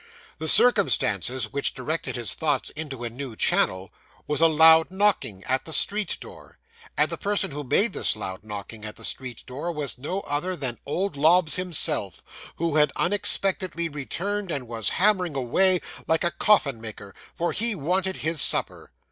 'The 0.39 0.47
circumstance 0.47 1.29
which 1.51 1.75
directed 1.75 2.15
his 2.15 2.33
thoughts 2.33 2.71
into 2.71 3.03
a 3.03 3.09
new 3.11 3.35
channel 3.35 3.91
was 4.25 4.41
a 4.41 4.47
loud 4.47 4.89
knocking 4.89 5.43
at 5.43 5.65
the 5.65 5.71
street 5.71 6.17
door, 6.19 6.57
and 6.97 7.11
the 7.11 7.19
person 7.19 7.51
who 7.51 7.63
made 7.63 7.93
this 7.93 8.15
loud 8.15 8.43
knocking 8.43 8.83
at 8.83 8.95
the 8.95 9.05
street 9.05 9.45
door 9.45 9.71
was 9.71 9.99
no 9.99 10.21
other 10.21 10.55
than 10.55 10.79
old 10.87 11.15
Lobbs 11.15 11.53
himself, 11.53 12.23
who 12.55 12.77
had 12.77 12.91
unexpectedly 12.95 13.87
returned, 13.87 14.49
and 14.49 14.67
was 14.67 14.89
hammering 14.97 15.35
away, 15.35 15.79
like 16.07 16.23
a 16.23 16.31
coffin 16.31 16.81
maker; 16.81 17.13
for 17.35 17.51
he 17.51 17.75
wanted 17.75 18.17
his 18.17 18.41
supper. 18.41 18.91